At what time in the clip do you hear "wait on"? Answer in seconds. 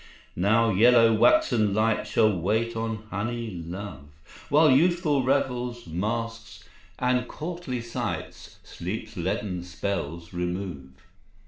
2.35-3.03